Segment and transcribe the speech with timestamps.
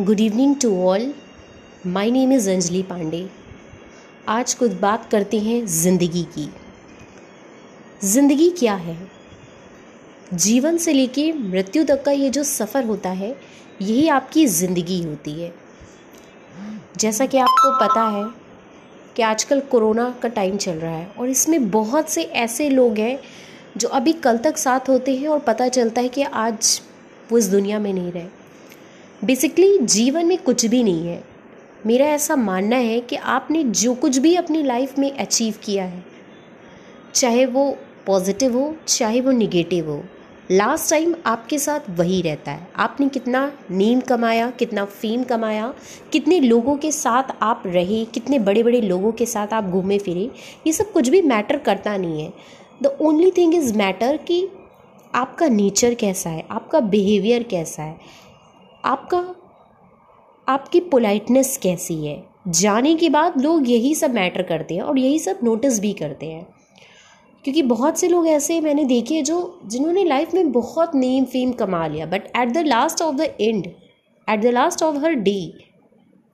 [0.00, 1.12] Good evening to all
[1.86, 3.24] my name is Anjali Pandey
[4.28, 6.48] आज कुछ बात करते हैं ज़िंदगी की।
[8.02, 8.96] ज़िंदगी क्या है?
[10.34, 13.34] जीवन से लेके मृत्यु तक का ये जो सफ़र होता है,
[13.82, 15.52] यही आपकी ज़िंदगी होती है।
[16.98, 18.28] जैसा कि आपको पता है
[19.16, 23.18] कि आजकल कोरोना का टाइम चल रहा है और इसमें बहुत से ऐसे लोग हैं
[23.76, 26.80] जो अभी कल तक साथ होते हैं और पता चलता है कि आज
[27.32, 28.43] वो इस दुनिया में नहीं रहे।
[29.24, 31.22] बेसिकली जीवन में कुछ भी नहीं है।
[31.86, 36.04] मेरा ऐसा मानना है कि आपने जो कुछ भी अपनी लाइफ में अचीव किया है,
[37.14, 37.76] चाहे वो
[38.06, 40.02] पॉजिटिव हो, चाहे वो निगेटिव हो
[40.50, 45.72] लास्ट टाइम आपके साथ वही रहता है। आपने कितना नेम कमाया, कितना फेम कमाया,
[46.12, 50.30] कितने लोगों के साथ आप रहे, कितने बड़े बड़े लोगों के साथ आप घूमे फिरे,
[50.66, 52.32] ये सब कुछ भी मैटर करता नहीं है।
[52.82, 54.46] The only thing is matter कि
[55.14, 58.23] आपका नेचर कैसा है, आपका बिहेवियर कैसा है।
[58.84, 59.18] आपका,
[60.48, 62.24] आपकी पोलाइटनेस कैसी है?
[62.48, 66.26] जाने के बाद लोग यही सब मैटर करते हैं और यही सब नोटिस भी करते
[66.26, 66.46] हैं।
[67.44, 71.86] क्योंकि बहुत से लोग ऐसे मैंने देखे जो, जिन्होंने लाइफ में बहुत नेम फेम कमा
[71.86, 73.66] लिया but at the last of the end
[74.28, 75.52] at the last of her day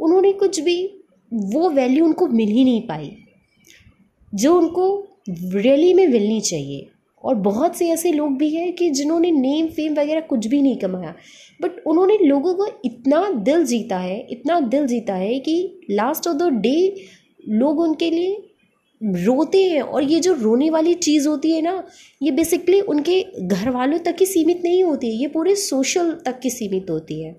[0.00, 3.16] उन्होंने कुछ भी वो वैल्यू उनको मिल ही नहीं पाई,
[4.34, 6.88] जो उनको रियली में मिलनी चाहिए।
[7.24, 10.76] और बहुत से ऐसे लोग भी हैं कि जिन्होंने नेम फेम वगैरह कुछ भी नहीं
[10.76, 11.14] कमाया।
[11.60, 16.36] बट उन्होंने लोगों को इतना दिल जीता है, इतना दिल जीता है कि लास्ट ऑफ़
[16.36, 17.06] द डे
[17.48, 18.48] लोग उनके लिए
[19.00, 21.82] रोते हैं और ये जो रोने वाली चीज़ होती है ना,
[22.22, 26.38] ये बेसिकली उनके घर वालों तक ही सीमित नहीं होती है, ये पूरे सोशल तक
[26.40, 27.36] की सीमित होती है।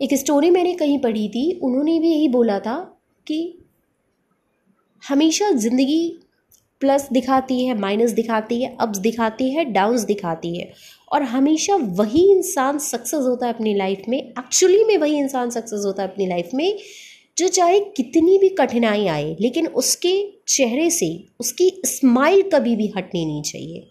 [0.00, 2.76] एक स्टोरी मैंने कहीं पढ़ी थी, उन्होंने भी यही बोला था
[3.26, 3.58] कि
[5.02, 6.18] हमेशा ज़िंदगी
[6.80, 10.72] प्लस दिखाती है, माइनस दिखाती है, अप्स दिखाती है, डाउन्स दिखाती है।
[11.12, 15.82] और हमेशा वही इंसान सक्सेस होता है अपनी लाइफ में। एक्चुअली में वही इंसान सक्सेस
[15.84, 16.78] होता है अपनी लाइफ में,
[17.38, 23.26] जो चाहे कितनी भी कठिनाई आए, लेकिन उसके चेहरे से, उसकी स्माइल कभी भी हटनी
[23.26, 23.86] नहीं चाहिए।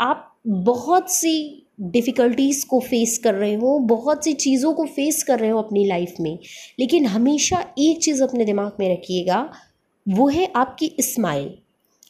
[0.00, 5.38] आप बहुत सी डिफ़िकल्टीज़ को फेस कर रहे हो, बहुत सी चीज़ों को फेस कर
[5.38, 6.38] रहे हो अपनी लाइफ में,
[6.80, 9.52] लेकिन हमेशा एक चीज़ अपने दिमाग में रखिएगा,
[10.08, 11.54] वो है आपकी स्माइल।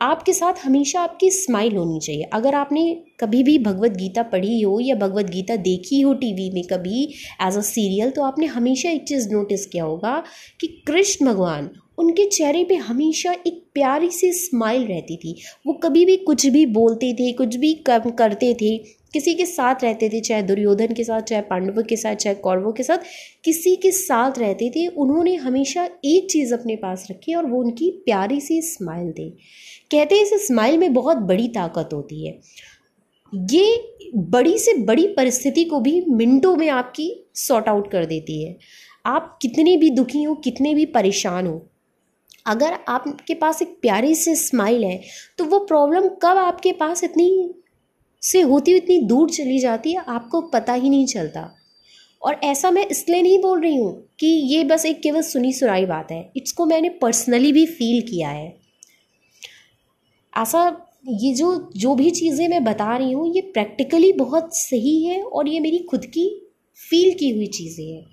[0.00, 2.82] आपके साथ हमेशा आपकी स्माइल होनी चाहिए। अगर आपने
[3.20, 7.04] कभी भी भगवत गीता पढ़ी हो या भगवत गीता देखी हो टीवी में कभी
[7.42, 10.22] एज अ सीरियल तो आपने हमेशा एक चीज़ नोटिस किया होगा
[10.60, 16.04] कि कृष्ण भगवान उनके चेहरे पे हमेशा एक प्यारी सी स्माइल रहती थी। वो कभी
[16.04, 18.78] भी कुछ भी बोलते थे, कुछ भी कम करते थे,
[19.12, 22.72] किसी के साथ रहते थे, चाहे दुर्योधन के साथ, चाहे पांडवों के साथ, चाहे कौरवों
[22.72, 22.98] के साथ,
[23.44, 27.90] किसी के साथ रहते थे। उन्होंने हमेशा एक चीज़ अपने पास रखी और वो उनकी
[27.90, 29.30] प्यारी सी स्माइल थी।
[29.90, 32.38] कहते हैं, इस स्माइल में बहुत बड़ी ताकत होती है।
[33.34, 38.56] ये बड़ी से बड़ी परिस्थिति को भी मिनटों में आपकी सॉर्ट आउट कर देती है।
[39.06, 41.70] आप कितने भी दुखी हो, कितने भी परेशान हो
[42.46, 45.00] अगर आपके पास एक प्यारी सी स्माइल है
[45.38, 47.28] तो वो प्रॉब्लम कब आपके पास इतनी
[48.22, 51.52] से होती हुई इतनी दूर चली जाती है, आपको पता ही नहीं चलता।
[52.22, 55.84] और ऐसा मैं इसलिए नहीं बोल रही हूँ कि ये बस एक केवल सुनी सुनाई
[55.86, 58.48] बात है, इसको मैंने पर्सनली भी फील किया है।
[60.32, 60.64] ऐसा,
[61.06, 65.48] ये जो जो भी चीज़ें मैं बता रही हूँ, ये प्रैक्टिकली बहुत सही है और
[65.48, 66.28] ये मेरी खुद की
[66.80, 68.04] फील की हुई चीज़ें हैं।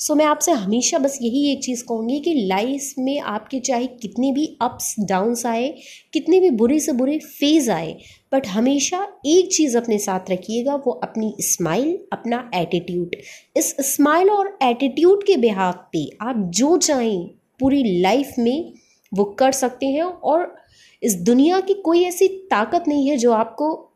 [0.00, 4.32] सो मैं आपसे हमेशा बस यही एक चीज़ कहूँगी कि लाइफ में आपके चाहे कितने
[4.32, 5.74] भी अप्स डाउन्स आए,
[6.12, 7.98] कितने भी बुरे से बुरे फ़ेज़ आए
[8.32, 13.16] बट हमेशा एक चीज़ अपने साथ रखिएगा, वो अपनी स्माइल अपना एटीट्यूड
[13.56, 17.26] इस स्माइल और एटीट्यूड के बिहाफ पे आप जो चाहें
[17.60, 18.72] पूरी लाइफ में
[19.14, 20.56] वो कर सकते हैं और
[21.02, 23.89] इस दुनिया की कोई ऐसी ताकत नहीं है जो आपको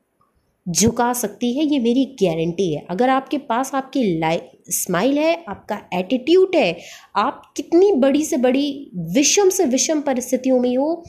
[0.66, 5.80] झुका सकती है, ये मेरी गारंटी है। अगर आपके पास आपकी लाइफ स्माइल है, आपका
[5.94, 6.76] एटीट्यूड है,
[7.16, 11.04] आप कितनी बड़ी से बड़ी, विषम से विषम परिस्थितियों में हो,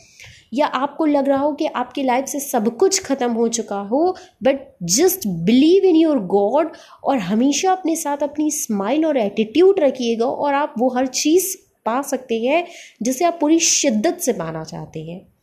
[0.54, 4.16] या आपको लग रहा हो कि आपकी लाइफ से सब कुछ ख़त्म हो चुका हो
[4.44, 6.72] but just believe in your god
[7.04, 11.56] और हमेशा अपने साथ अपनी स्माइल और एटीट्यूड रखिएगा और आप वो हर चीज़
[11.86, 12.66] पा सकते हैं,
[13.04, 15.35] जिसे आप पूरी शिद्दत से पाना चाहते हैं।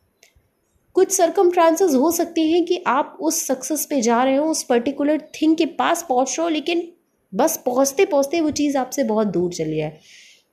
[1.03, 1.49] कुछ सरकम
[1.95, 5.67] हो सकते हैं कि आप उस सक्सेस पे जा रहे हो, उस पर्टिकुलर थिंग के
[5.67, 6.93] पास पहुँच रहे हो, लेकिन
[7.35, 9.99] बस पहुँचते पहुँचते वो चीज़ आपसे बहुत दूर चली जाए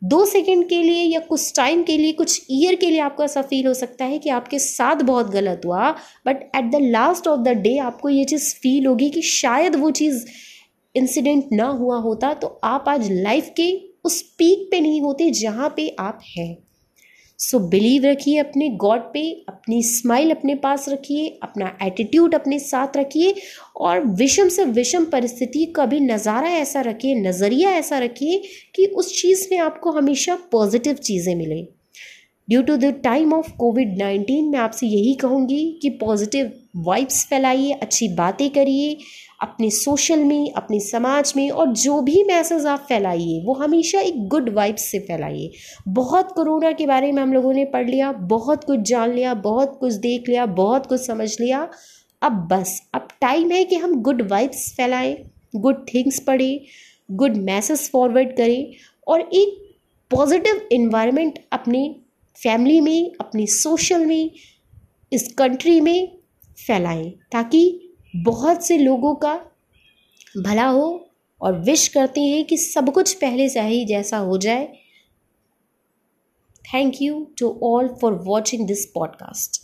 [0.04, 3.42] दो सेकंड के लिए या कुछ टाइम के लिए, कुछ ईयर के लिए आपको ऐसा
[3.42, 5.92] फील हो सकता है कि आपके साथ बहुत गलत हुआ
[6.28, 9.92] but at the last of the day आपको ये चीज़ फील होगी कि शायद वो
[9.92, 10.26] चीज़
[10.96, 13.70] इंसिडेंट ना हुआ होता तो आप आज लाइफ के
[14.06, 16.69] उस पीक पे नहीं होते जहाँ पे आप हैं।
[17.40, 22.98] सो बिलीव रखिए अपने गॉड पे, अपनी स्माइल अपने पास रखिए, अपना एटीट्यूड अपने साथ
[22.98, 23.34] रखिए
[23.78, 28.42] और विषम से विषम परिस्थिति का भी नज़ारा ऐसा रखिए, नज़रिया ऐसा रखिए
[28.76, 31.68] कि उस चीज़ में आपको हमेशा पॉजिटिव चीज़ें मिलें।
[32.50, 37.72] Due to the time of Covid nineteen मैं आपसे यही कहूँगी कि पॉजिटिव वाइब्स फैलाइए,
[37.72, 38.98] अच्छी बातें करिए,
[39.42, 44.28] अपने सोशल में, अपने समाज में और जो भी मैसेज आप फैलाइए, वो हमेशा एक
[44.28, 45.52] गुड वाइब्स से फैलाइए।
[45.88, 49.78] बहुत कोरोना के बारे में हम लोगों ने पढ़ लिया, बहुत कुछ जान लिया, बहुत
[49.80, 51.68] कुछ देख लिया, बहुत कुछ समझ लिया।
[52.22, 55.18] अब बस, अब टाइम है कि हम गुड वाइब्स फैलाएँ
[55.56, 56.60] गुड थिंग्स पढ़ें
[57.12, 58.74] गुड मैसेज फॉरवर्ड करें
[59.08, 59.58] और एक
[60.12, 61.96] पॉजिटिव इन्वायरमेंट अपने
[62.44, 64.32] फैमिली में, अपनी सोशल में,
[65.14, 66.18] इस कंट्री में
[66.68, 69.36] फैलाएँ, ताकि बहुत से लोगों का
[70.38, 71.10] भला हो
[71.42, 74.74] और विश करते हैं कि सब कुछ पहले से ही जैसा हो जाए।
[76.74, 79.59] Thank you to all for watching this podcast